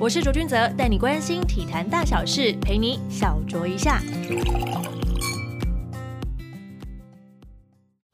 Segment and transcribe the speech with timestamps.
[0.00, 4.00] 我是卓君泽，带你关心体坛大小事，陪你小酌一下。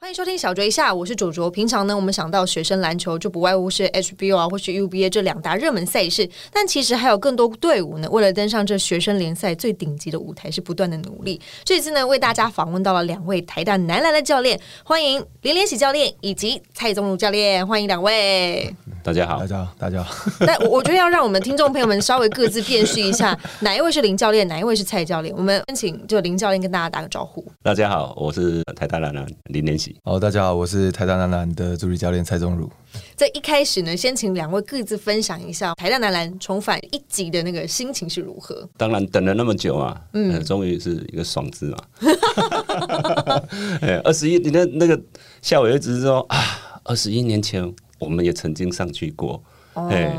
[0.01, 1.51] 欢迎收听小酌一下，我是卓卓。
[1.51, 8.09] 平常呢，我们想到学生篮球就不外乎是 HBO 啊，或是 UBA 这两大热门赛事，但其实还有更多队伍呢。
[8.11, 11.39] 为了登上这学生联赛最顶级的舞台，是不断的努力。
[11.65, 18.75] 这次呢，为大家访问到了两位台大男篮的教练，欢迎林连喜教练以及蔡宗儒教练，欢迎两位。
[19.05, 20.15] 大家好，大家好，大家好。
[20.47, 25.35] 但我觉得要让我们听众朋友们稍微各自辨识一下， 哪一位是林教练，哪一位是蔡教练。
[25.37, 27.45] 我们先请就林教练跟大家打个招呼。
[27.63, 29.95] 大家好，我是台大男篮林连喜。
[30.05, 32.67] 哦，大家好，我是台大男篮的助理教练蔡宗儒。
[33.15, 38.67] 在一开始呢，先请两位各自分享一下台大男篮重返一级的那个心情是如何。
[38.79, 41.79] 当然等了那么久啊，嗯，终于是一个爽字嘛。
[44.03, 44.99] 二十一，你的那个
[45.43, 46.39] 夏伟一直说啊，
[46.85, 47.71] 二十一年前。
[48.05, 49.43] 我们也曾经上去过，
[49.75, 50.15] 哎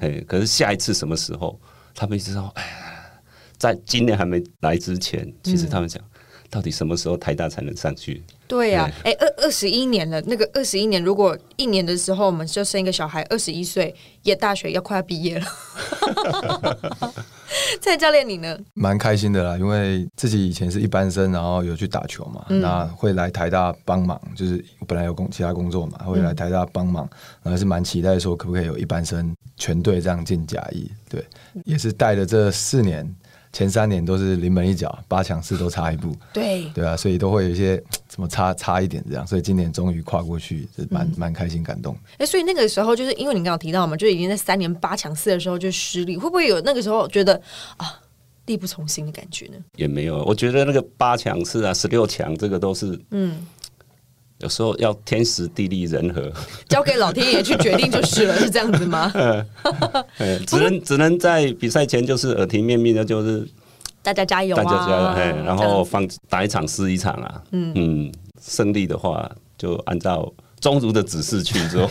[0.00, 1.58] 哎，可是下一次什么时候？
[1.94, 2.64] 他们一直说，哎，
[3.56, 6.02] 在今年还没来之前，其实他们讲，
[6.50, 8.22] 到底什么时候台大才能上去？
[8.46, 15.46] 对呀，哎，二二十一年了，那个二十一年，如果一年的时候我们就生一个小孩，二十一岁，也大学要快要毕业了。
[17.80, 18.58] 蔡教练，你呢？
[18.74, 27.08] 蛮开心的啦，因为自己以前是一班生，然后有去打球嘛，那会来台大帮忙，就是本来有工其他工作嘛，会来台大帮忙，
[27.42, 31.24] 然后是蛮期待说可不可以有一班生全队这样进甲一，对，
[31.64, 33.14] 也是带了这四年。
[33.56, 41.96] 前三年都是临门一脚，八强四都差一步，对对啊，所以都会有一些 怎么差差一点这样，所以今年终于跨过去，是蛮蛮开心感动。
[42.18, 47.40] 哎，所以那个时候就是因为你刚刚提到嘛，就已经在三年八强四的时候就失利，会不会有那个时候觉得
[47.78, 47.98] 啊
[48.44, 49.54] 力不从心的感觉呢？
[49.76, 53.38] 也没有，我觉得那个八强四啊十六强这个都是嗯。
[54.38, 56.30] 有时候要天时地利人和，
[56.68, 59.12] 交给老天爷去决定就是了，是这样子吗？
[60.46, 63.48] 只能只能在比赛前就是耳提面命的，就是
[64.02, 70.32] 大家加油，大家加油，然后放打一场是一场啊，嗯嗯，胜利的话就按照。
[70.66, 71.88] 宗族的指示去做。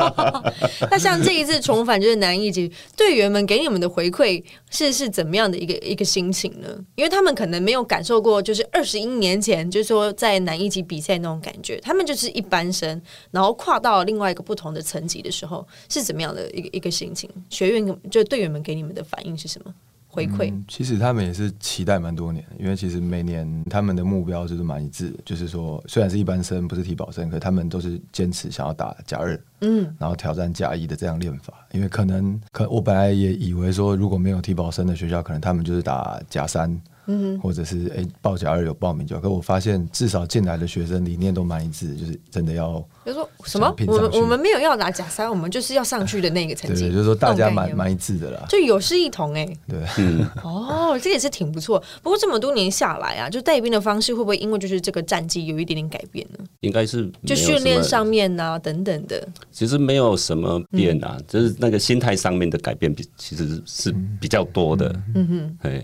[0.90, 6.68] 那像这一次重返就是南一级队员们给你们的回馈是是怎么样的一个一个心情呢？
[6.96, 13.00] 因为他们可能没有感受过，就是二十一年前就是说在南一级比赛那种感觉，他们就是一般生，
[13.30, 17.30] 然后跨到另外一个不同的层级的时候是怎么样的一个一个心情？
[17.48, 19.72] 学院就队员们给你们的反应是什么？
[20.08, 36.80] 回馈，其实他们也是期待蛮多年，因为其实每年他们的目标就是蛮一致，就是说虽然是一般生不是体保生，可他们都是坚持想要打假二，嗯，然后挑战假一的这样练法，因为可能可我本来也以为说如果没有体保生的学校，可能他们就是打假三。
[37.08, 42.86] 嗯，或者是哎，报假二有报名就，可我发现至少进来的学生理念都蛮一致，就是真的要。
[43.04, 43.74] 就说什么？
[43.86, 46.82] 我们我们没有要拿假三，我们就是要上去的那个成绩。
[46.82, 49.48] 对，就是说大家蛮蛮一致的啦，就有失一同哎。
[49.66, 49.78] 对，
[50.44, 51.82] 哦，这也是挺不错。
[52.02, 56.44] 不过这么多年下来啊，就带兵的方式会不会因为就是这个战绩有一点点改变呢？
[56.60, 64.94] 应该是就训练上面呐等等的，其实没有什么变啊，就是那个心态上面的改变比其实是比较多的。
[65.14, 65.82] 嗯哼，哎。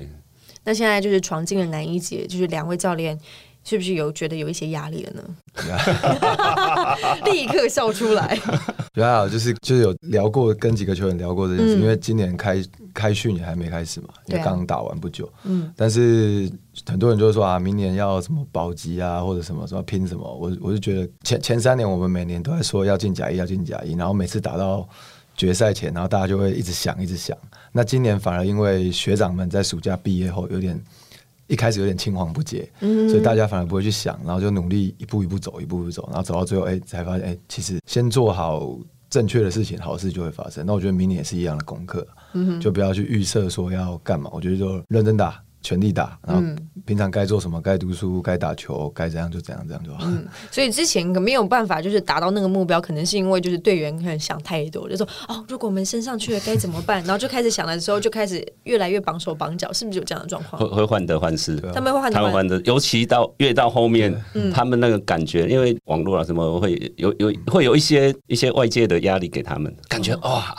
[0.64, 3.18] 那现在就是闯进了男一节，就是两位教练
[3.62, 5.22] 是不是有觉得有一些压力了呢？
[7.26, 8.38] 立刻笑出来。
[8.92, 15.28] 比较好，就是就是有聊过，跟几个球员聊过这件事，因为今年开开训也还没开始嘛，也刚打完不久。
[15.42, 15.72] 嗯。
[15.76, 16.48] 但是
[16.86, 24.88] 很多人就说啊，明年要什么保级啊，或者什么什么拼什么，我我就觉得前前三年我们每年都在说要进甲一，要进甲一，然后每次打到
[25.36, 27.36] 决赛前，然后大家就会一直想，一直想。
[27.76, 30.80] 那今年反而因为学长们在暑假毕业后有点
[31.48, 38.78] 一开始有点青黄不接，嗯所以大家反而不会去想，然后就努力一步一步走，一步一步走，然后走到最后，哎，才发现，哎，其实先做好
[39.10, 40.64] 正确的事情，好事就会发生。
[40.64, 45.42] 那我觉得明年也是一样的功课，嗯就不要去预设说要干嘛，我觉得就认真打。
[45.64, 46.42] 全力打，然后
[46.84, 50.00] 平常该做什么，该读书，该打球，该怎样就怎样，这样就好。
[50.02, 57.02] 嗯，所以之前可没有办法，就是达到那个目标，可能是因为就是队员可能想太多，就说哦，如果我们升上去了该怎么办？
[57.08, 60.60] 然后就开始想的时候，就开始越来越绑手绑脚，是不是有这样的状况？
[60.60, 64.14] 会会患得患失，他们会患得患得，尤其到越到后面，
[64.52, 70.54] 他们那个感觉，因为网络啊什么会有有会有一些一些外界的压力给他们，感觉哇，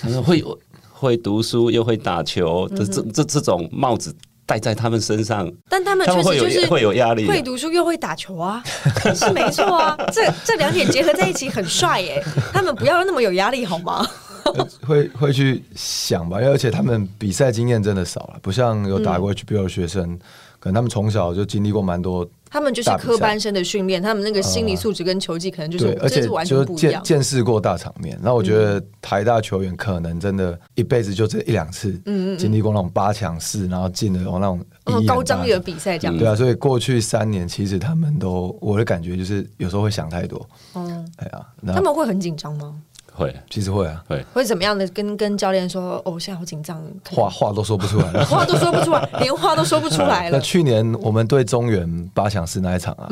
[0.00, 0.58] 他们会有。
[1.02, 4.14] 会读书又会打球，这这这这种帽子
[4.46, 8.62] 戴在他们身上，但他们确实就是会有压力，会读书又会打球啊，
[9.12, 12.22] 是没错啊，这这两点结合在一起很帅耶。
[12.52, 14.06] 他们不要那么有压力好吗？
[14.86, 20.16] 会会去想吧，而且他们比赛经验真的少了，不像有打过 HBO 的学生，
[20.62, 27.02] 可能他们从小就经历过蛮多，他们就是科班生的训练，他们那个心理素质跟球技可能就是对，而且真是完全不一样。
[27.02, 28.16] 见识过大场面。
[28.22, 36.16] 那我觉得台大球员可能真的一辈子就这一两次，嗯经历过那种八强四，然后进了哦那种哦，高张力的比赛这样。
[36.16, 42.72] 对啊，所以过去三年其实他们都，我的感觉就是有时候会想太多，嗯，哎呀，那他们会很紧张吗？
[43.14, 46.02] 会其实会啊，会，会怎么样的跟跟教练说？
[46.04, 48.24] 哦，我现在好紧张，话话都说不出来了。
[48.26, 50.40] 话都说不出来，连话都说不出来了 那。
[50.40, 53.08] 去年我们对中原八强四那一场啊，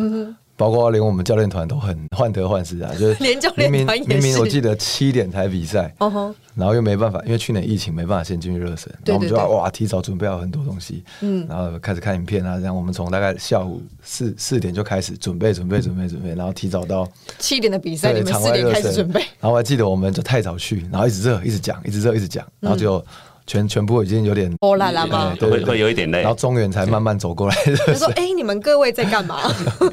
[0.61, 9.39] 包括连我们教练团都很患得患失啊， 就是连教练明团也明明明我记得七点才比赛，哦吼，然后又没办法，因为去年疫情没办法先进去热身，然后我们就对对。
[9.39, 17.09] 要哇提早准备好很多东西，嗯，然后开始看影片啊，这样我们从大概下午四四点就开始准备准备准备准备，然后提早到
[17.39, 19.19] 七点的比赛，对你们四点开始准备。
[19.41, 23.03] 然后我还记得我们就太早去，然后一直热一直讲一直热一直讲，然后就
[23.51, 25.37] 全全部已经有点哦啦啦吗哎？
[25.37, 26.21] 对对会会有一点累。
[26.21, 27.57] 然后中原才慢慢走过来。
[27.65, 29.41] 热他说身：“哎，你们各位在干嘛？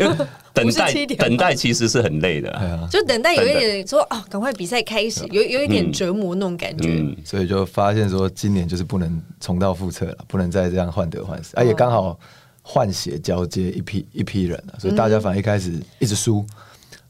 [0.53, 1.19] 等不是待7点。
[1.19, 2.87] 吗等待其实是很累的。
[2.91, 6.87] 就等待有一点说啊，赶快比赛开始，有有一点折磨那种感觉。
[6.87, 12.15] 嗯，所以就发现说今年就是不能重蹈覆辙了，不能再这样患得患失，而且刚好
[12.61, 16.45] 换血交接一批一批人了，所以大家反正一开始一直输，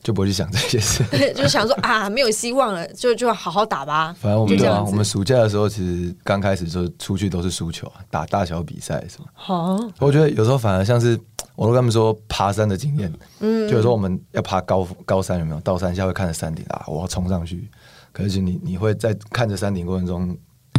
[0.07, 1.04] 就不会去想这些事。
[1.36, 4.15] 就是想说啊，没有希望了，就就好好打吧。
[4.18, 9.27] 反正我们对啊，我们暑假的时候其实刚开始就出去都是输球啊，打大小比赛什么。
[9.33, 11.19] 好，我觉得有时候反而像是
[11.57, 13.12] 我都跟他们说爬山的经验，
[13.42, 15.59] 嗯，就有时候我们要爬高高山有没有？
[15.59, 17.69] 到山下会看着山顶啊，我要冲上去，
[18.13, 20.38] 可是你你会在看着山顶过程中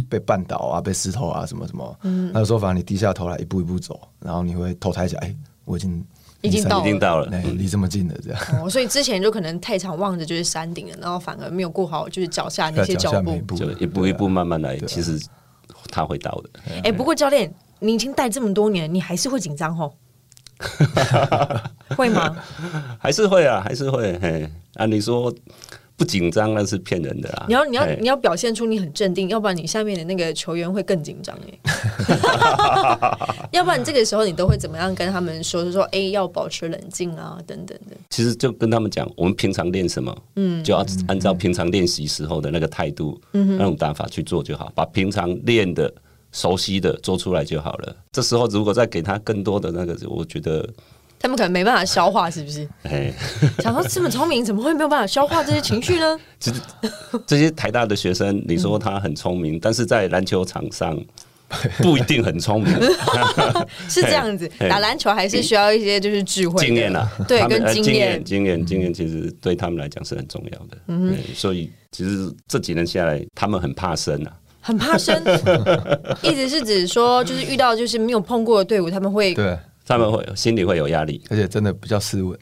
[0.09, 5.35] 被绊倒啊，被石头啊什么什么，嗯，那有时候反而你低下头来一步一步走，然后你会头抬起来，哎，
[5.65, 6.03] 我已经
[6.41, 8.41] 已经到已经到了，哎，离这么近了，这样。
[8.61, 13.55] 哦，所以之前就可能太常望着就是山顶了，然后反而没有顾好就是脚下那些脚步。
[13.55, 15.19] 就一步一步慢慢来，其实
[15.89, 16.49] 他会到的。
[16.83, 19.93] 哎、不过教练，你已经带这么多年，你还是会紧张吼？
[21.95, 22.35] 会吗？
[22.99, 24.17] 还是会啊，还是会。
[24.19, 25.33] 嘿，啊，你说
[25.99, 27.43] 不紧张那是骗人的啦。
[27.49, 31.59] 你要你要你要表现出你很镇定，要不然你下面的那个球员会更紧张哎。
[33.51, 35.59] 要不然这个时候你都会怎么样跟他们说？
[35.63, 37.97] 就说哎、要保持冷静啊，等等的。
[38.09, 45.93] 其实就跟他们讲，我们平常练什么，嗯，就要按照平常练习时候的那个态度，嗯，那种打法去做就好，把平常练的、
[46.31, 47.93] 熟悉的做出来就好了。
[48.13, 50.65] 这时候如果再给他更多的那个，我觉得，
[51.19, 52.67] 他们可能没办法消化，是不是？
[52.83, 53.11] 哎，
[53.59, 56.17] 想说这么聪明，怎么会没有办法消化这些情绪呢？
[56.39, 56.51] 这
[57.27, 60.97] 这些台大的学生，你说他很聪明，但是在篮球场上
[61.79, 62.73] 不一定很聪明，
[63.89, 68.65] 是这样子，打篮球还是需要一些就是智慧的经验啊，对，跟经验呃经验、。
[68.65, 70.77] 经验、其实对他们来讲是很重要的。
[70.87, 74.31] 嗯，所以其实这几年下来，他们很怕生啊。
[74.61, 75.23] 很怕生，
[76.21, 79.57] 一直是指说，就是遇到就是没有碰过的队伍，他们会对，
[79.89, 82.37] 他们会心里会有压力，而且真的比较斯文，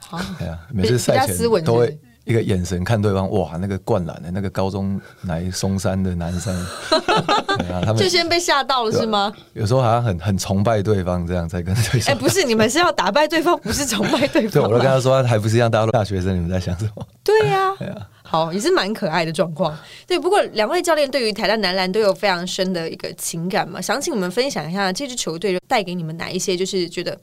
[0.00, 6.54] 好哎呀，每次赛前斯文都会一个眼神看对方，哇，那个灌篮的那个高中来松山的男生，
[7.58, 9.32] 对啊，他们就先被吓到了是吗？
[9.54, 12.14] 有时候好像很很崇拜对方，这样才跟对哎，手。
[12.16, 14.78] 不是，你们是要打败对方，不是崇拜对对，我方吗？
[14.78, 17.06] 都跟他说，还不是一样，大家都大学生，你们在想什么？
[17.24, 17.70] 对呀，
[18.22, 19.76] 好，也是蛮可爱的状况。
[20.06, 27.18] 对，不过两位教练对于台大男篮都有非常深的一个情感嘛，想请你们分享一下这支球队带给你们哪一些就是觉得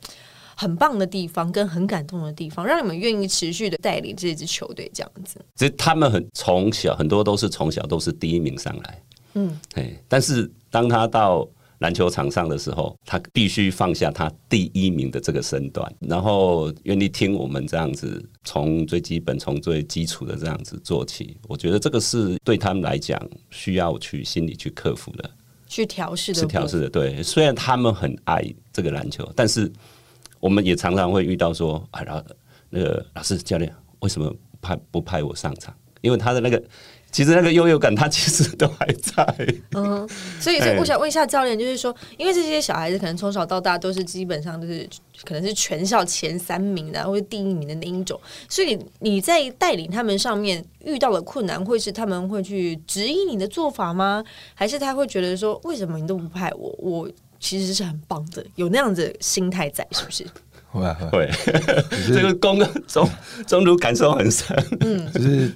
[0.59, 5.39] 很棒的地方，跟很感动的地方，让你们愿意持续的带领这支球队这样子。
[5.55, 9.03] 其实他们很从小很多都是从小都是第一名上来，
[9.35, 11.47] 嗯，哎，但是当他到
[11.77, 21.37] 篮球场上的时候，他必须放下他第一名的这个身段，然后愿意听我们这样子，从最基本、从最基础的这样子做起。
[21.47, 23.21] 我觉得这个是对他们来讲
[23.51, 25.29] 需要去心里去克服的。
[25.67, 27.21] 去调试的是调试的，对。
[27.21, 28.41] 虽然他们很爱
[28.73, 29.71] 这个篮球，但是
[30.39, 32.23] 我们也常常会遇到说，啊，然后
[32.69, 35.73] 那个老师教练为什么派不派我上场？
[36.01, 36.61] 因为他的那个
[37.11, 39.25] 其实那个优越感，他其实都还在。
[39.73, 40.07] 嗯，
[40.39, 44.87] 所以，所以哎我想问一下教练，就是说，因为这些小孩子可能从小到大都是基本上都是
[45.23, 54.23] 可能是全校前三名的，或者第一名的那一种，所以你在带领他们上面遇到的困难，会是他们会去质疑你的做法吗？
[54.53, 56.75] 还是他会觉得说，为什么你都不派我？
[56.77, 60.25] 我其实是很棒的，有那样子的心态在，是不是？
[60.69, 61.29] 会啊会
[62.13, 63.09] 这个公中
[63.47, 64.55] 中途感受很深。
[64.81, 65.51] 嗯就是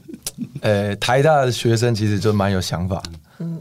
[0.61, 3.01] 呃，台大的学生其实就蛮有想法，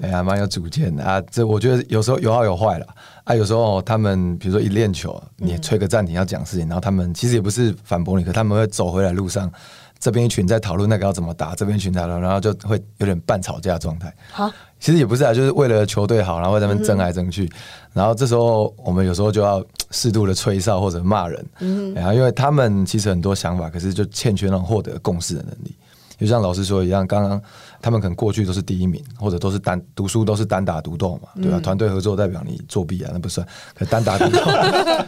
[0.01, 1.21] 哎呀，蛮有主见的啊。
[1.31, 2.87] 这我觉得有时候有好有坏了。
[3.25, 3.35] 啊。
[3.35, 9.51] 有时候他们比如说一练球，你吹个暂停要讲事情，然后他们其实也不是反驳你，可他们会走回来路上
[9.99, 14.15] 这边一群在讨论那个要怎么打，这边一群在讨论，然后就会有点半吵架状态。
[14.31, 17.51] 好，其实也不是啊，就是为了球队好，然后在那边争来争去，
[17.93, 25.75] 然后这时候我们有时候就要适度的吹哨或者骂人，嗯，然后因为他们其实很多想法，可是就欠缺那种获得共识的能力。
[26.17, 27.41] 就像老师说一样，刚刚
[27.81, 31.59] 他们可能过去都是第一名，或者都是单读书都是单打独斗嘛，对吧？
[31.61, 33.47] 团队合作代表你作弊啊，那不算。
[33.75, 34.39] 可单打独斗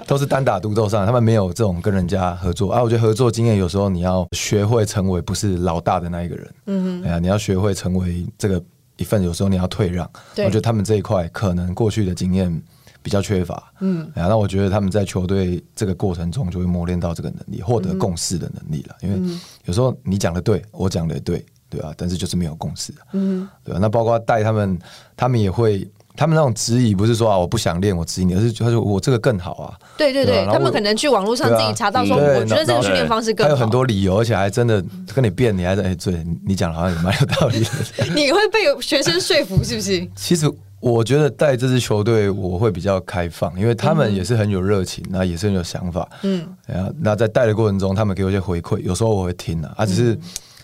[0.06, 2.82] 都是单打独斗上，他们没有这种跟人家合作啊。
[2.82, 8.62] 我觉得合作经验有时候你要学会成为不是老大的那一个人，嗯，哎呀，你要学会成为这个
[8.96, 10.08] 一份，有时候你要退让。
[10.38, 12.62] 我觉得他们这一块可能过去的经验。
[13.04, 18.94] 比较缺乏，嗯，那我觉得他们在球队这个过程中就会磨练到这个能力，获得共识的能力了。
[19.00, 21.92] 因为有时候你讲的对，我讲的对，对啊？
[21.96, 23.80] 但是就是没有共识，嗯，对吧？
[23.82, 24.78] 那包括带他们，
[25.16, 25.84] 他们也会，
[26.16, 29.78] 他们那种质疑不是说啊我不想练，我质疑你，而是他说我这个更好啊。
[29.96, 34.82] 对对对，他们可能去网络上自己查到说，我觉得这个训练方式更好，还有很多理由，而且还真的
[35.14, 38.04] 跟你辩，你还在哎，对你讲好像也蛮有道理的。
[38.14, 40.06] 你会被学生说服是不是？
[40.16, 40.50] 其实。
[40.82, 46.10] 我觉得带这支球队我会比较开放，因为他们也是很有热情，那也是很有想法。
[46.24, 50.18] 嗯，然后那在带的过程中，他们给我一些回馈，有时候我会听啊，啊，只是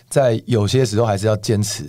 [0.09, 1.85] 在有些时候还是要坚持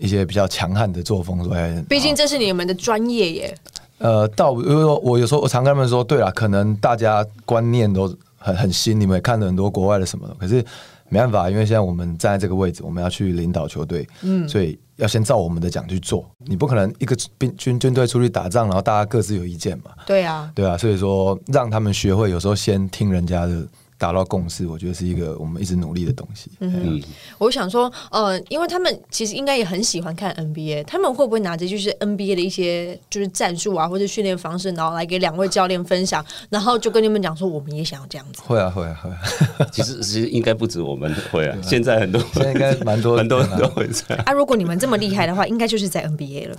[0.00, 1.44] 一些比较强悍的作风。
[1.44, 1.54] 说，
[1.88, 3.58] 毕竟这是你们的专业耶。
[3.98, 10.64] 呃，到因为我有时候我常跟他们说，对了，可能大家观念都很很新，你们也看了很多国外的什么，可是
[11.08, 14.76] 没办法，因为现在我们站在这个位置，我们要去领导球队，嗯，所以。
[14.96, 19.84] 要先照我们的讲去做，你不可能一个兵军军队出去打仗，然后大家各自有意见嘛？
[20.06, 23.66] 对啊，对啊，所以说让他们学会，有时候先听人家的。
[24.00, 26.50] 达到共识，我觉得是一个我们一直努力的东西。
[26.60, 26.98] 嗯，
[27.36, 38.40] 我想说，呃，因为他们其实应该也很喜欢看 NBA，他们会不会拿着就是 NBA 的一些就是战术啊，或者训练方式，然后来给两位教练分享，然后就跟你们讲说，我们也想要这样子。
[38.46, 39.10] 会啊，会啊，会。
[39.10, 39.18] 啊。
[39.70, 44.24] 其实其实应该不止我们会啊，现在很多现在应该蛮多很多人都会这样。
[44.24, 46.56] 啊，如果你们这么厉害的话，应该就是在 NBA 了。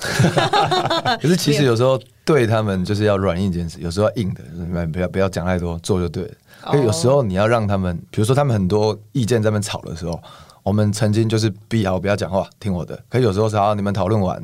[1.19, 4.43] 可是其实有时候对他们就是要软硬兼施，有时候要硬的，
[4.93, 6.31] 不要不要讲太多，做就对了。
[6.65, 10.21] 所以有时候你要让他们，比如说他们很多意见在那边吵的时候，
[10.63, 12.99] 我们曾经就是逼好不要讲话，听我的。
[13.09, 14.41] 可有时候是好，你们讨论完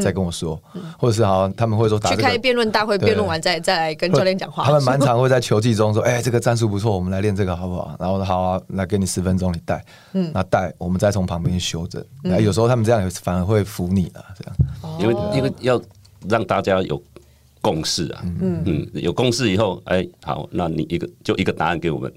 [0.00, 0.60] 再跟我说，
[0.98, 4.64] 或者是好，他们会说去开辩论大会，辩论完再再来跟教练讲话。
[4.64, 12.04] 他们蛮常会在球技中说：“哎，这个战术不错，我们来练这个好不好？”然后好啊，来给你十分钟，你带，嗯，那带我们再从旁边修正。
[12.24, 15.80] 哎，有时候他们这样反而会服你了，这样，因为因为要
[16.28, 17.00] 让大家有。
[17.60, 18.62] 共识啊，嗯。
[18.66, 22.12] 嗯，有共识以后，哎，好，那你一个就一个答案给我们，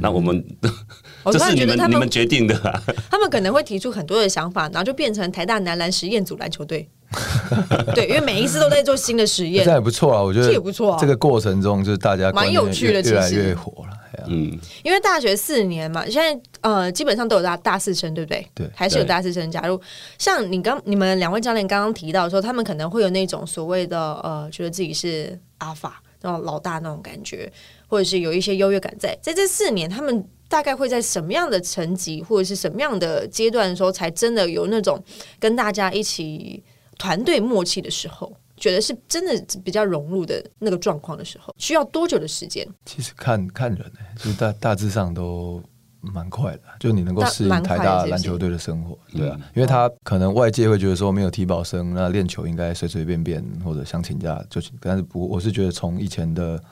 [0.00, 0.44] 那我们
[1.32, 2.54] 这是你们你们决定的。
[3.10, 6.88] 他们可能会提出很多的想法，然后就变成台大男篮实验组篮球队。
[7.94, 10.96] 对，因为每一次都在做新的实验， 这也不错啊，我觉得这也不错。
[11.00, 13.96] 这个过程中就是大家蛮有趣的，越来越火了。
[14.26, 18.46] 嗯，因为大学四年嘛，现在呃基本上都有大大四生，对不对？
[18.54, 19.80] 对，还是有大四生加入。
[20.18, 27.50] 像你刚你们两位教练刚刚提到说，他们可能会有那种所谓的呃，觉得自己是阿法那种老大那种感觉，
[27.88, 29.16] 或者是有一些优越感在。
[29.22, 35.02] 在这四年，他们大概会在什么样的层级或者是什么样的阶段的时候，才真的有那种
[35.38, 36.62] 跟大家一起
[37.00, 38.30] 团队默契的时候？
[38.56, 42.68] 觉得是真的比较融入的那个状况的时候，需要多久的时间？
[42.84, 45.62] 其实看看人呢，就大大致上都
[46.02, 56.62] 蛮快的，就你能够适应台大篮球队的生活，对啊，因为他可能外界会觉得说没有提保生，那练球应该随随便便或者想请假就请，但是不，我是觉得从以前的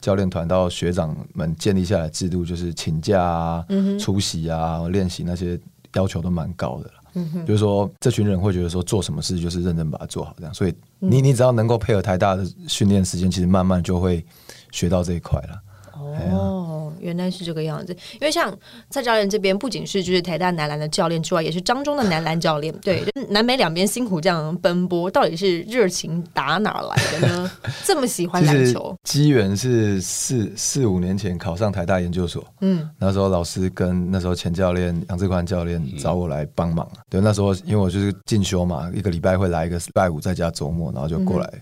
[0.00, 3.64] 教练团到学长们建立下来制度，就是请假啊、
[4.00, 5.56] 出席啊、练习那些
[5.94, 6.94] 要求都蛮高的了。
[7.46, 10.52] 就是说，这群人会觉得说，做什么事就是认真把它做好，这样。
[10.52, 14.24] 所以，你你只要能够配合台大的训练时间，其实慢慢就会
[14.70, 15.62] 学到这一块了。
[15.98, 17.92] 哦，原来是这个样子。
[18.14, 18.56] 因为像
[18.90, 22.74] 蔡教练这边，不仅是就是台大男篮的教练之外，也是张中的男篮教练。
[22.82, 27.50] 对， 南北两边辛苦这样奔波，到底是热情打哪来的呢？
[27.84, 28.96] 这么喜欢篮球？
[29.04, 32.44] 机缘是四四五年前考上台大研究所。
[32.60, 36.88] 嗯，那时候老师跟那时候前教练杨志宽教练找我来帮忙。
[37.08, 41.52] 对，那时候因为我就是进修嘛，一个礼拜会来一个礼拜五，在家周末，然后就过来。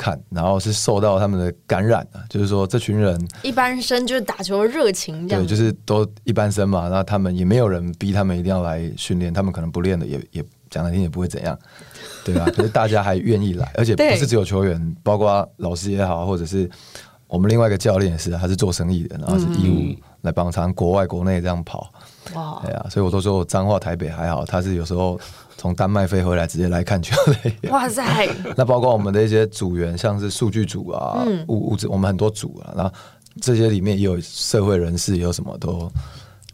[0.00, 6.88] 看，然后是受到他们的感染的，就是说这群人一般生就是打球热情，对，就是都一般生嘛。
[6.88, 11.58] 那他们也没有人逼他们一定要来训练，他们可能不练的也也讲难听也不会怎样，
[12.24, 12.46] 对吧？
[12.56, 16.70] 可是大家还愿意来，而且不是只有球员，包括老师也好，或者是
[17.26, 21.92] 我们另外一个教练也是，他是做生意的，然后是义务来帮常国外国内这样跑。
[22.34, 25.18] 哇，对啊，所以我都说我彰化台北还好，他是有时候。
[25.56, 27.68] 从丹麦飞回来，直接来看球的。
[27.68, 28.26] 哇塞！
[28.56, 32.72] 那包括我们的一些组员，像是数据组啊，物物质，我们很多组啊。
[32.74, 32.90] 然后
[33.42, 35.92] 这些里面也有社会人士，有什么都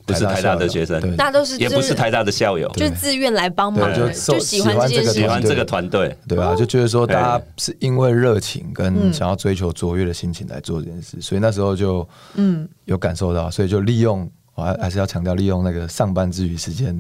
[0.04, 12.04] 不是台大的学生，对大家都是也不是台大的校友，就自愿来帮忙就就喜欢这件事喜欢这个团队，对啊，就觉得说大家哎是因为热情嗯跟想要追求卓越的心情来做这件事，所以那时候就
[12.34, 14.28] 嗯有感受到，所以就利用。
[14.56, 16.98] 我还还是要强调，利用那个上班之余时间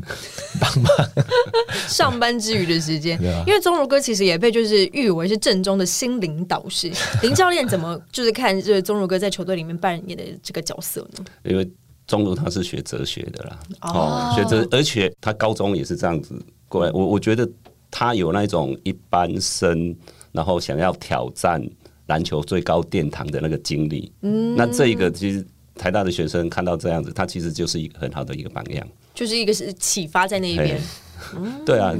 [0.60, 0.92] 帮忙。
[1.88, 6.92] 上班之余的时间对啊，因为钟如哥其实也被就是誉为是正宗的心灵导师。
[7.22, 11.24] 林教练怎么就是看这个钟如哥在球队里面扮演的这个角色呢？
[11.44, 11.68] 因为
[12.06, 16.92] 钟如他是学哲学的啦，哦哦，学哲，而且他高中也是这样子过来。
[16.92, 17.48] 我我觉得
[17.90, 19.96] 他有那种一般生，
[20.30, 21.64] 然后想要挑战
[22.06, 24.12] 篮球最高殿堂的那个经历。
[24.20, 25.46] 嗯，那这一个其实
[25.78, 28.86] 台大的学生看到这样子，他其实就是一个很好的一个榜样。
[29.14, 30.78] 就是一个是启发在那一边
[31.18, 31.94] 嘿对啊，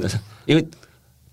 [0.45, 0.65] 因为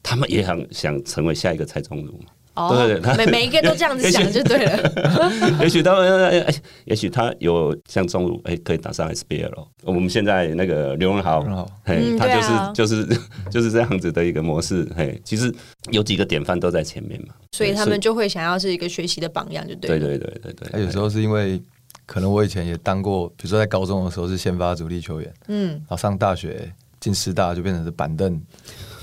[0.02, 2.30] 他们也很想成为下一个蔡宗儒嘛。
[2.54, 5.58] 哦对对他每每一个都这样子想就对了。
[5.60, 9.66] 也许他们，哎哎也许他有像中路，哎，可以打上 SBL 了。
[9.82, 13.06] 我们现在那个刘文豪刘文豪，嘿，嗯他就是、啊就是
[13.50, 14.88] 就是这样子的一个模式。
[14.96, 15.52] 嘿，其实
[15.90, 20.06] 有几个典范都在前面嘛，所以他们就会想要是一个学习的榜样，就对了。
[20.06, 20.68] 对对对对对。
[20.70, 21.60] 他有时候是因为
[22.06, 28.40] 可能我以前也当过，比如说在高中的时候是先发主力球员，嗯，然后上大学进师大就变成是板凳，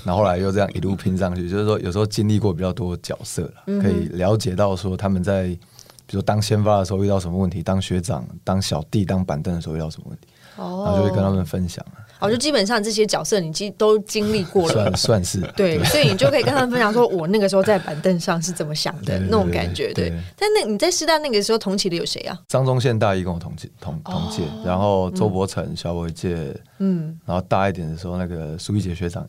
[0.04, 5.48] 然后后来又这样一路拼上去，就是说有时候经历过比较多角色了，可以了解到说他们在
[6.04, 14.96] 比如说当先发的时候遇到什么问题，当学长、当小弟、当板凳的时候遇到什么问题，然后就会跟他们分享啊，哦，就基本上这些角色你其实都经历过了算。
[14.96, 19.92] 算是对，所以你就可以跟他们分享说，我那个时候在板凳上是怎么想的那种感觉。
[19.92, 22.38] 对但那你在师大那个时候同期的有谁啊？
[22.48, 29.26] 张忠宪大一跟我同届同同届，然后周伯成小我一届，嗯，然后大一点的时候那个苏一杰学长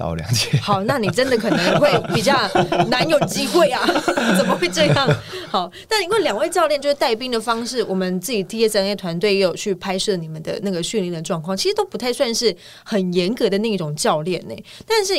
[0.00, 2.34] 打我两千，好，那你真的可能会比较
[2.88, 3.86] 难有机会啊？
[4.38, 5.08] 怎么会这样？
[5.50, 14.54] 好，但因为两位教练就是带兵的方式，我们自己 TSNA 团队也有去拍摄你们的那个训练的状况，其实都不太算是很严格的那种教练呢、
[14.86, 15.14] 但是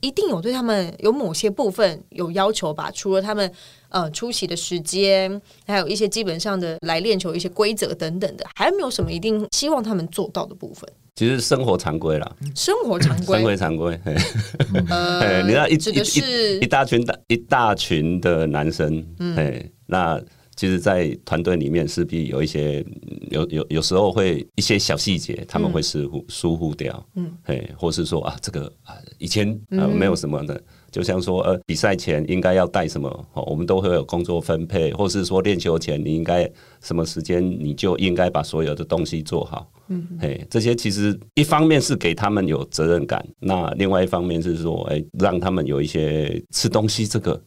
[0.00, 2.90] 一定有对他们有某些部分有要求吧？
[2.94, 3.52] 除了他们
[3.90, 10.88] 呃出席的时间，还有一些基本上的来练球一些规则等等的，还有没有什么一定希望他们做到的部分？
[11.14, 14.00] 其实生活常规啦，生活常生规，活常规。
[14.04, 14.14] 嘿。
[14.88, 19.04] 呃哎，你知道一指的一是一一大群大一大群的男生，
[19.36, 20.20] 哎，那
[20.56, 22.84] 其实，在团队里面势必有一些
[23.30, 30.62] 有有有时候会一些小细节，他们会疏忽疏忽掉，嗯，哎，或是说啊，这个啊以前啊没有什么的。
[30.92, 36.48] 就像说，呃，比赛前应该要带什么，哦，我们都会有工作分配，或是说练球前你应该
[36.82, 39.66] 什么时间，你就应该把所有的东西做好。
[39.88, 47.42] 嗯，哎，这些其实一方面是给他们有责任感，那另外一方面是说，哎、让他们有一些吃东西这个，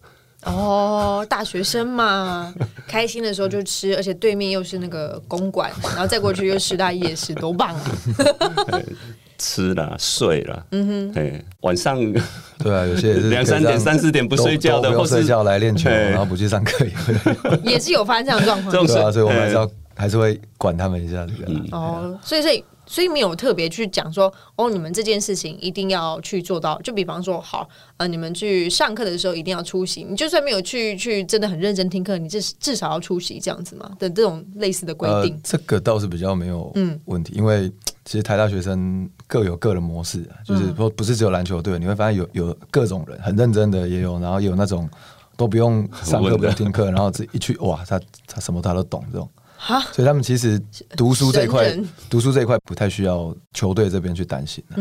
[0.46, 2.54] 哦，大学生嘛，
[2.88, 7.82] 开心的时候就吃，而且对面又是那个公馆，然后再过去又师大夜市，多棒啊！
[9.38, 12.00] 吃了、睡了，嗯哼，哎，晚上
[12.60, 17.60] 对啊，有些也是两三点、三四点不睡觉的，不睡觉来练球，哎然后不去上课也会。
[17.70, 21.34] 也是有发生这样的状况这种事啊，所以我们还是哎要还是会管他们一下这。
[21.76, 26.80] 哦，所以所以所以没有特别去讲说，哦，你们这件事情一定要去做到。
[26.82, 35.34] 就比方说，好，呃，你们去上课的时候一定要出席，你就算没有去去真的很认真听课，你至至少要出席这样子嘛的这种类似的规定。
[35.34, 35.42] 呃。
[35.44, 36.72] 这个倒是比较没有
[37.06, 37.72] 问题，因为
[38.04, 44.88] 其实台大学生各有各的模式啊，就是说不是只有篮球队，你会发现有有各种人很认真的也有，然后有那种
[45.36, 49.28] 都不用上课不用听课，然后自己一去哇，他他什么他都懂这种。
[49.68, 50.62] 哈，所以他们其实
[50.96, 51.76] 读书这一块，
[52.08, 54.78] 读书这一块不太需要球队这边去担心、啊。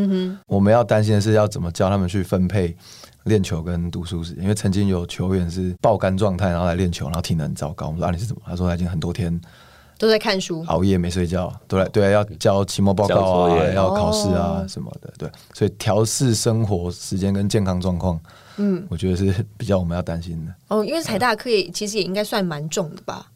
[0.46, 2.76] 我们要担心的是要怎么教他们去分配
[3.22, 7.86] 练球跟读书时间，因为曾经有球员是爆肝状态，然后来练球，然后体能很糟糕。
[7.86, 8.42] 我们说啊你是怎么？
[8.44, 9.40] 他说他已经很多天
[9.96, 10.62] 都在看书。
[10.66, 18.20] 熬夜没睡觉，都来对啊，要交期末报告啊，要考试啊哦什么的，对，所以调试生活时间跟健康状况，
[18.58, 20.54] 嗯，我觉得是比较我们要担心的。
[20.68, 23.30] 哦，因为财大的课业其实也应该算蛮重的吧，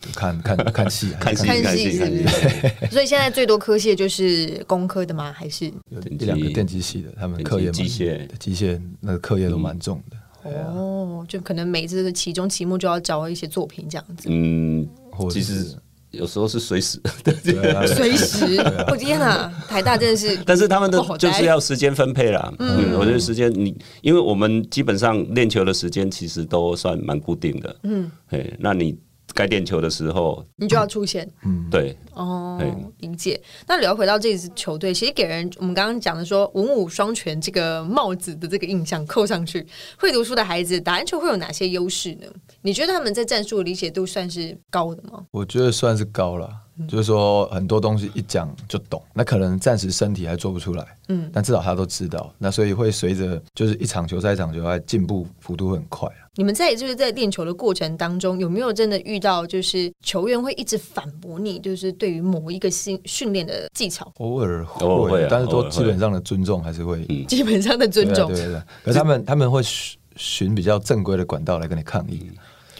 [0.00, 2.86] 就看看 看戏，看戏看看戏看戏是不，是？
[2.92, 5.32] 所以现在最多科系就是工科的吗？
[5.32, 10.16] 还是一两个电机系的，他们课业机机械机械那个课业都蛮重的。
[10.50, 14.28] 哦，就可能每次的期中、期末就要交一些作品这样子。
[14.30, 15.76] 嗯，或者是其实
[16.12, 16.98] 有时候是随时，
[17.94, 18.56] 随时，
[18.90, 22.50] 我天哪，台大真的是，但是他们的哦就是要时间分配啦。
[22.58, 27.76] 嗯，我觉得时间你，因为我们基本上练球的时间其实都算蛮固定的。
[27.82, 28.98] 嗯，哎，那你
[29.34, 33.40] 该练球的时候，你就要出现嗯对，哦对，理解。
[33.66, 39.66] 那聊回到这支球队，其实给人我们刚刚讲的说文武双全这个帽子的这个印象扣上去，
[39.98, 42.26] 会读书的孩子打篮球会有哪些优势呢？
[42.62, 45.24] 你觉得他们在战术的理解度算是高的吗？
[45.30, 46.50] 我觉得算是高了，
[46.88, 56.28] 就是说很多东西一讲就懂，那可能暂时身体还做不出来，嗯，但至少他都知道，那所以会随着就是一场球赛一场球赛进步幅度很快啊。
[56.40, 64.10] 你们在就是在练球的过程当中，有没有真的遇到就是球员会一直反驳你，就是对于某一个训训练的技巧？
[64.16, 68.62] 偶尔会，偶尔会啊但是都基本上的尊重还是会，对基本上的尊重，啊对对对。
[68.82, 72.30] 可是他们他们会循循比较正规的管道来跟你抗议，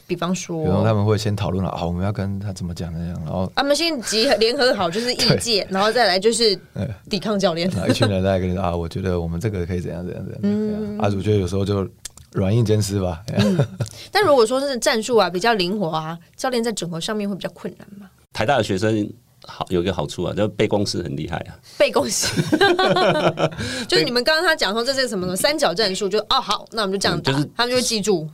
[0.07, 0.96] 比方说，然后他说。
[0.96, 6.59] 们会先讨论了啊，我们要跟他怎么讲那样，然后他们先集合联合好，就是意见，然后再来就是
[7.11, 7.70] 抵抗教练。
[7.87, 10.99] 一群人在跟你说啊，我觉得我们这个可以怎样怎样怎样怎样。
[10.99, 11.87] 啊，我觉得有时候就
[12.32, 13.22] 软硬兼施吧。
[14.12, 18.08] 但如果说是战术啊比较灵活啊，教练在整合上面会比较困难嘛？
[18.32, 19.12] 台大的学生
[19.44, 21.58] 好有一个好处啊，就是背公式很厉害啊。
[21.78, 22.28] 背公式，
[23.88, 28.28] 就是你们刚刚他讲说这是什么什么三角战术，就哦好，那我们就这样打，就是他们就会记住。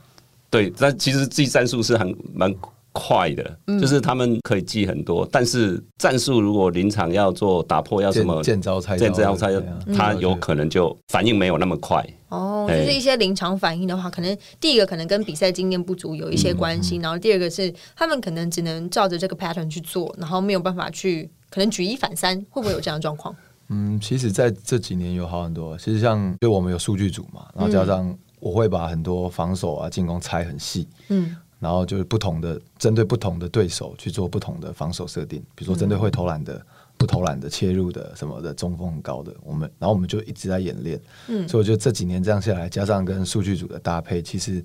[0.49, 2.53] 对，但其实记战术是很蛮
[2.97, 9.53] 快的，就是他们可以记很多，但是战术如果临场要做打破，要什么见见招拆招见招拆
[9.95, 12.05] 他有可能就反应没有那么快。
[12.29, 23.33] 哦，就哎是一些临场反应的话，可能第一个可能跟比赛经验不足有一些关系，然后第二个是他们可能只能照着这个 pattern 去做，然后没有办法去可能举一反三，会不会有这样的状况？
[23.69, 25.77] 嗯，其实在这几年有好很多。
[25.77, 36.63] 其实像就我们有数据组嘛，然后加上我会把很多防守啊、进攻拆很细，嗯，然后就是不同的针对不同的对手去做不同的防守设定，比如说针对会投篮的、
[36.97, 41.01] 不投篮的、切入的什么的，中锋很高的，我们然后我们就一直在演练。
[41.27, 44.63] 嗯，所以我觉得这几年这样下来，加上跟数据组的搭配，其实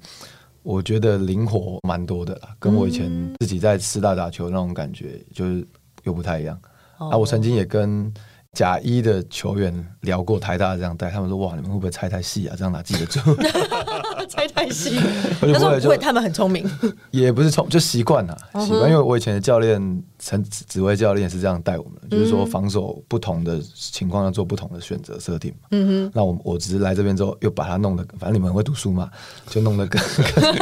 [0.62, 5.66] 我觉得灵活蛮多的啦，跟我以前自己在师大打球那种感觉就是
[6.04, 6.60] 又不太一样。
[6.98, 8.12] 啊，我曾经也跟
[8.52, 12.54] 甲一的球员聊过台大这样带，他们说哇，你们会不会猜太细啊？
[12.56, 13.18] 这样哪记得住？
[14.32, 14.98] 猜太细，
[15.40, 16.64] 他说不会，他们很聪明。
[17.12, 25.68] 也不是聪就习惯了，习惯，因为我以前的教练陈指指挥教练是这样带我们的，就是说防守不同的情况要做不同的选择设定嘛。
[25.72, 29.10] 嗯哼，那我我只是来这边之后又把它弄得，反正你们很会读书嘛，
[29.48, 30.00] 就弄得更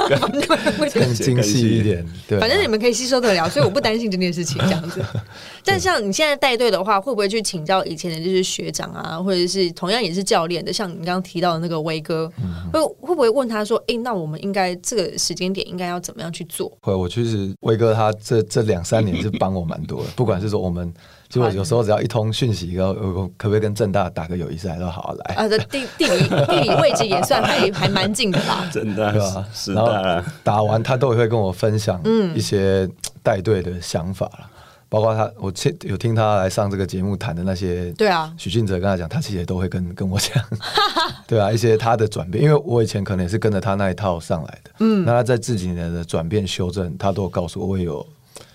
[0.95, 2.07] 更精细一点。
[2.27, 5.05] 对啊，反正你们可以吸收得了，所以我不担心这件事情这样子。
[5.63, 12.33] 但像你现在带队的话，会不会去请教以前的就是学长啊，或者是同样也是教练的，像你刚刚提到的那个威哥，
[12.73, 16.73] 会会不会问他说：“哎，那我们应该这个时间点应该要怎么样去做？
[16.81, 20.93] 会，我其实威哥他这这两三年是 帮我蛮多的，不管是说我们，
[21.29, 22.95] 就我有时候只要一通讯息，然后
[23.37, 25.35] 可不可以跟正大打个友谊赛，都好好来。
[25.35, 25.49] 啊？
[25.49, 28.69] 这地地理地理位置也算还 还蛮近的吧。
[28.73, 29.47] 真的对吧？
[29.53, 32.01] 是然后的，打完他都会跟我分享
[32.35, 32.89] 一些
[33.23, 34.51] 带队的想法啦，
[34.89, 40.43] 包括他我听有听他来上这个节目谈的那些，对啊许俊哲跟他讲，他其实也都会跟跟我讲，
[41.29, 48.05] 对啊，一些他的转变，因为我以前可能也是跟着他那一套上来的，嗯，那他在这几年的转变修正，他都有告诉我，我也有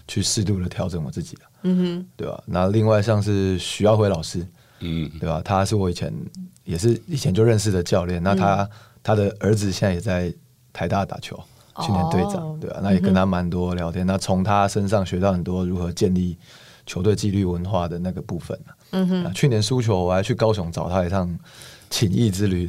[0.07, 4.45] 去适度的调整我自己啊嗯哼，对吧、那另外像是徐耀辉老师，
[4.79, 5.41] 嗯，对吧？
[5.43, 6.13] 他是我以前
[6.63, 8.69] 也是以前就认识的教练，那他、
[9.01, 10.31] 他的儿子现在也在
[10.71, 11.35] 台大打球，
[11.81, 16.37] 去年队长，哦对吧、那也跟他蛮多聊天，那从他身上学到很多如何建立
[16.85, 18.59] 球队纪律文化的那个部分、
[18.91, 21.35] 嗯哼，去年输球我还去高雄找他一趟
[21.95, 22.67] 请益之旅，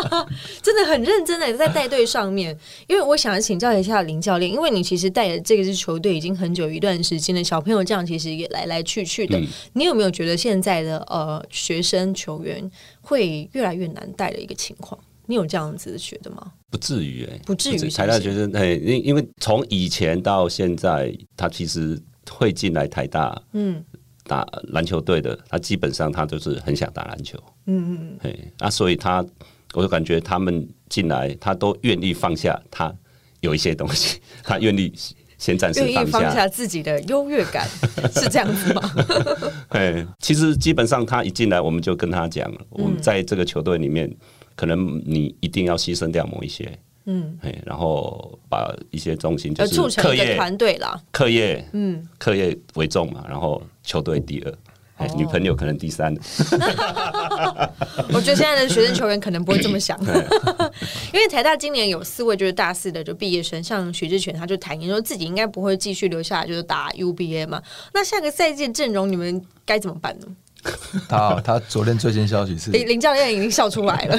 [0.60, 2.54] 真的很认真的在带队上面，
[2.86, 15.00] 因为我想请教一下林教练，因为你其实带的这个支球队已经很久一段时间了，小朋友这样其实也来来去去的，你有没有觉得现在的呃学生球员会越来越难带的一个情况？
[15.24, 16.52] 你有这样子觉得吗？
[16.70, 21.98] 不至于哎、不至于台大学生哎，因因为从以前到现在，他其实
[22.30, 23.82] 会进来台大，嗯
[24.28, 27.36] 打篮球队的，他基本上他就是很想打篮球，
[27.66, 29.24] 嗯嗯，嘿，那，所以他
[29.74, 32.94] 我就感觉他们进来，他都愿意放下他
[33.40, 34.92] 有一些东西， 他愿意
[35.38, 37.66] 先暂时愿意放放下自己的优越感，
[38.14, 38.82] 是这样子吗？
[39.70, 44.14] 哎，其实基本上他一进来，我们就跟他讲，我嗯们在这个球队里面，
[44.54, 46.78] 可能你一定要牺牲掉某一些，
[47.10, 56.14] 嗯，哎，然后把一些重心就呃，是课业、团队啦，课业、嗯，课业为重嘛，然后球队第二，女朋友可能第三，
[58.12, 59.98] 我觉得现在的学生球员可能不会这么想，
[61.14, 67.62] 因为台大今年有四位就是大四的就毕业生，像许志全他就坦言说自己应该不会继续留下来就是打 UBA 嘛。
[67.94, 70.26] 那下个赛季阵容你们该怎么办呢？
[71.08, 74.18] 他他昨天最新消息是， 林林教练已经笑出来了，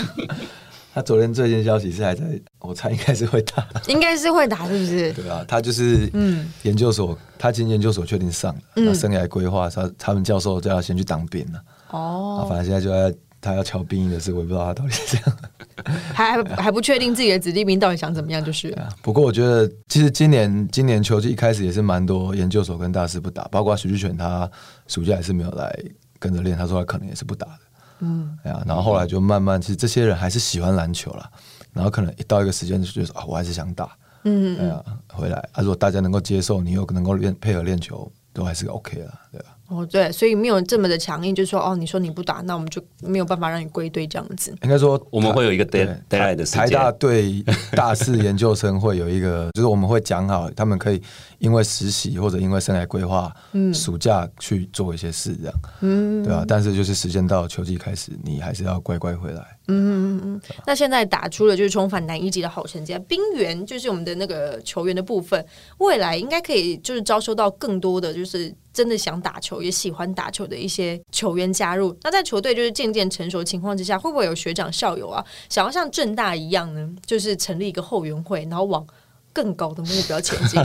[0.93, 2.23] 他昨天最新消息是还在，
[2.59, 5.13] 我猜应该是会打，应该是会打，是不是？
[5.13, 11.59] 对啊，他就是嗯研究所，他进研究所确定上了，那生涯规划，他他们教授叫他先去当兵了。
[11.87, 15.37] 啊，哦，反正现在就在他要敲兵役的事，我也不知道他到底是这样。
[16.13, 18.75] 还还还不确定自己的子弟兵到底想怎么样，就是。
[19.01, 24.49] 不过我觉得，其实今年今年秋季一开始也是蛮多研究所跟大师不打，包括徐志全他
[24.87, 25.73] 暑假也是没有来
[26.19, 27.59] 跟着练，他说他可能也是不打的。
[27.99, 31.29] 嗯，哎呀，然后后来就慢慢，其实这些人还是喜欢篮球了，
[31.73, 33.89] 然后可能一到一个时间就觉得啊，我还是想打。
[34.23, 34.83] 嗯，哎呀，
[35.13, 39.55] 回来啊，如果大家能够接受，你又能够练配合练球，都还是 OK 了，对吧？
[39.69, 44.51] 哦，对，所以没有这么的强硬，就是说，哦，你说你不打，那我们就没有办法让你归队这样子。
[44.63, 50.99] 应该说，我们会有一个 deadline 的台大对大四研究生会有一个， 就是我们会讲好，他们可以
[51.37, 56.43] 因为实习或者因为生涯规划，嗯，暑假去做一些事，这样，嗯，对吧？
[56.47, 59.45] 但是就是时间到秋季开始，你还是要乖乖回来。
[59.67, 60.41] 嗯嗯嗯。
[60.65, 65.45] 那现在打出了就是重返南一级的好成绩，冰原就是我们的那个球员的部分，
[65.77, 68.51] 未来应该可以就是招收到更多的就是。
[68.71, 76.89] 真的想打球也喜欢打球的一些球员加入，那在球队就是渐渐成熟的情况之下，会不会有学长校友啊，想要像正大一样呢？
[77.05, 78.85] 就是成立一个后援会，然后往
[79.33, 80.61] 更高的目标前进？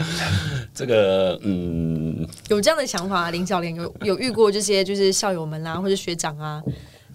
[0.74, 6.62] 这个嗯，有这样的想法，林教练有有遇过这些就是校友们啦，或者学长啊，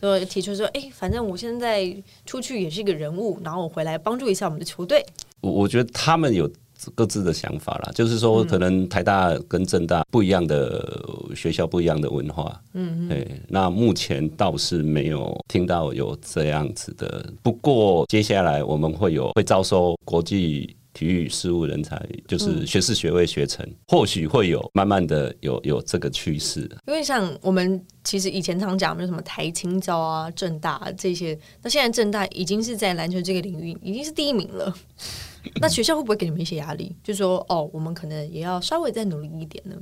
[0.01, 1.91] 就提出说，哎，反正我现在
[2.25, 5.05] 出去也是一个人物，然后我回来帮助一下我们的球队。
[5.41, 6.49] 我我觉得他们有。
[6.95, 11.03] 各自的想法啦，就是说，可能台大跟政大不一样的
[11.35, 12.61] 学校，不一样的文化。
[12.73, 13.41] 嗯，对。
[13.47, 17.31] 那目前倒是没有听到有这样子的。
[17.43, 26.61] 不过接下来我们会有会招收国际体育事务人才，就是学士学位学成，或许会有慢慢的有有这个趋势。
[26.87, 34.73] 因为像我们其实以前常讲，有什么台青招啊、政大这些，那现在政大已经是在篮球这个领域已经是第一名了。
[35.61, 36.95] 那学校会不会给你们一些压力？
[37.03, 39.75] 就说哦，我们可能也要稍微再努力一点呢？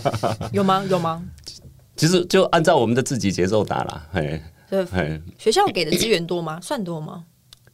[0.52, 0.84] 有吗？
[0.90, 1.24] 有吗？
[1.96, 4.08] 其实就按照我们的自己节奏打啦。
[4.12, 4.40] 嘿，
[4.70, 6.60] 对，学校给的资源多吗？
[6.62, 7.24] 算多吗？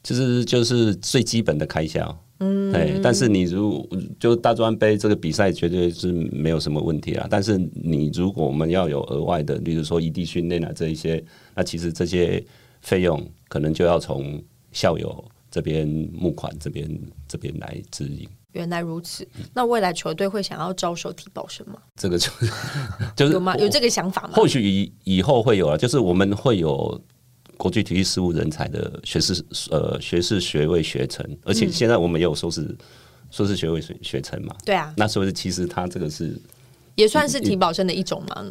[0.02, 2.18] 其实就是最基本的开销。
[2.40, 2.98] 嗯，对。
[3.02, 7.26] 但是你如就大专杯这个比赛，绝对是没有什么问题啦。
[7.30, 11.22] 但是你如果我们要有额外的，例如说异地训练啊这一些，
[11.54, 12.44] 那其实这些
[12.80, 14.42] 费用可能就要从
[14.72, 15.24] 校友。
[15.54, 16.90] 这边募款，这边
[17.28, 18.28] 这边来指引。
[18.50, 21.76] 原来如此，那未来球队会想要招收体保生吗？
[21.94, 22.28] 这个就
[23.14, 23.56] 就是有吗？
[23.56, 24.30] 有这个想法吗？
[24.32, 27.00] 或许以以后会有啊，就是我们会有
[27.56, 32.76] 国际体育事务人才的学士呃学士学位学成，而且现在我们也有硕士
[33.30, 34.56] 硕士学位学学成嘛。
[34.64, 36.36] 对啊，那所以其实他这个是
[36.96, 38.50] 也算是体保生的一种吗？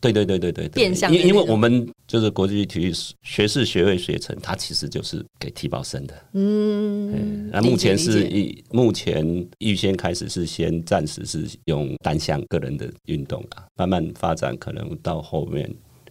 [0.00, 2.92] 对对对对对，变相因因为我们就是国际体育
[3.22, 6.14] 学士学位学程，它其实就是给体保生的。
[6.32, 15.68] 嗯，那目前是一目前预先开始是先暂时是用单项个人的运动啊，慢慢发展可能到后面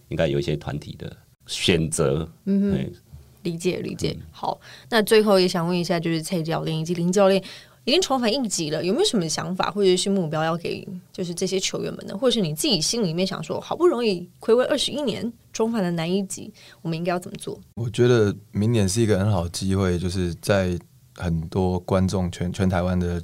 [0.09, 1.15] 应该有一些团体的
[1.47, 2.29] 选择。
[2.45, 2.91] 嗯，
[3.43, 4.17] 理解理解。
[4.31, 7.41] 好，那最后也想问一下，就是蔡教练以及林教练。
[7.85, 12.17] 已经重返一级了，有没有什么想法或者是目标要给就是这些球员们呢？
[12.17, 17.59] 或者是你自己心里面想说，好不容易暌违二十一年重返了南一级，我们应该要怎么做？
[17.75, 20.77] 我觉得明年是一个很好的机会，就是在
[21.15, 23.21] 很多观众全全台湾的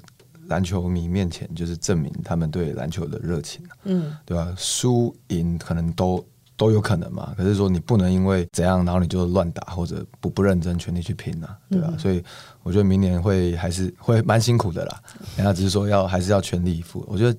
[0.47, 4.53] 篮球迷面前，就是证明他们对篮球的热情，嗯，对吧？
[4.57, 6.23] 输赢可能都。
[6.61, 11.91] 都有可能嘛，可是说你不能因为怎样，然后你就乱打或者不不认真全力去拼啊，对吧？
[11.97, 12.23] 所以
[12.61, 15.01] 我觉得明年会还是 会蛮辛苦的啦。
[15.35, 17.03] 人家只是说要还是要全力以赴。
[17.07, 17.35] 我觉得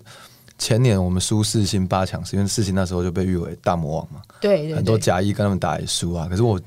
[0.58, 6.26] 前年我们输四星八强，是因为四星那时候就被誉为大魔王嘛，对，很多甲一跟他们打也输啊。
[6.28, 6.60] 可是我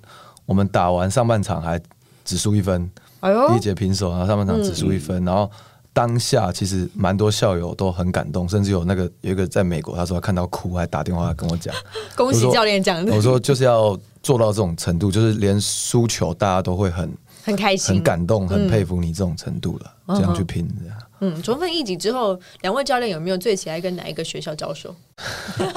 [0.46, 1.78] 我们打完上半场还
[2.24, 2.90] 只输一分，
[3.20, 5.52] 哎呦，第一节平手，然后上半场只输一分，然后。
[5.96, 11.74] 当下其实蛮多校友都很感动，甚至有那个有一个在美国，他说看到哭，还打电话跟我讲，
[12.18, 13.16] 恭喜教练讲的。
[13.16, 17.10] 我说就是要做到这种程度，就是连输球大家都会很
[17.46, 20.98] 很开心、很感动、很佩服你这种程度了，这样去拼这样。
[21.22, 24.94] 嗯，重返一级之后，两位教练有没有最喜爱跟哪一个学校交手？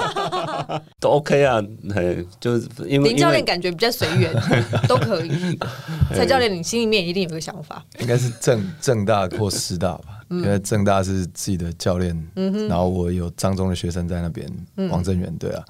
[0.99, 1.63] 都 OK 啊，
[2.41, 4.33] 就是因为林教练感觉比较随缘，
[4.89, 5.57] 都可以。
[6.13, 10.19] 蔡教练，你心里面一定有个想法，应该是正正大或师大吧？
[10.29, 12.15] 因为正大是自己的教练，
[12.67, 14.47] 然后我有张中的学生在那边，
[14.89, 15.63] 王正元对啊。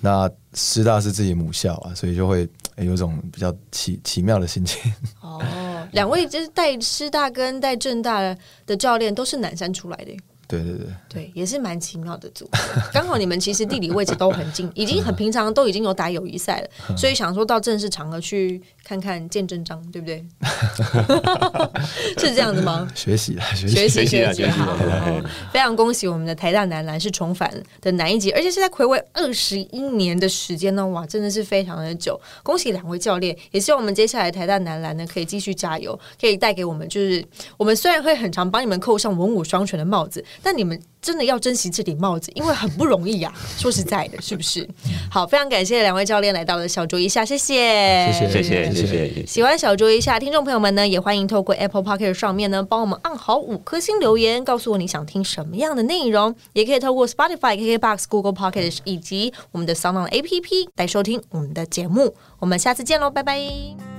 [0.00, 2.48] 那师大是自己母校啊，所以就会
[2.84, 4.92] 有种比较奇奇妙的心情。
[5.20, 5.40] 哦。
[5.92, 10.16] 两位就是带师大跟带正大的教练都是南山出来的，
[10.50, 12.58] 对对对，对也是蛮奇妙的组合。
[12.92, 20.24] 刚好你们其实地理位置都很近， 已经很平常，都已经有打友谊赛了，所以想说到正式场合去看看见真章，对不对？
[22.18, 22.88] 是这样子吗？
[22.94, 24.00] 学习啦，学学习。
[24.00, 24.58] 习学习啊学习
[25.52, 32.20] 非常恭喜我们的台大男篮是重返的男一级，而且是在暌违二十一年的时间呢，哇，真的是非常的久。
[32.42, 37.24] 恭喜两位教练，也希望我们接下来台大男篮呢可以继续加油，可以带给我们就是
[37.56, 43.32] 我们虽然会很常帮你们扣上文武双全的帽子，但你们真的要珍惜这顶帽子，因为很不容易啊。
[43.58, 44.68] 说实在的，是不是？
[45.10, 49.26] 好，非常感谢两位教练来到了小酌一下，谢谢，谢谢谢谢谢。
[49.26, 56.34] 喜欢小酌一下，听众朋友们呢，也欢迎透过 Apple p o c k e t 上面呢，帮我们按好五颗星留言，告诉我你想听什么样的内容。
[56.52, 62.14] 也可以透过 Spotify、KKBox、Google p o c k e t 以及我们的 Sound On APP 来收听我们的节目。
[62.38, 63.89] 我们下次见喽，拜拜。